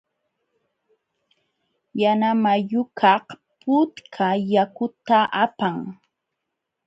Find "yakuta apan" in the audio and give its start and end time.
4.53-5.75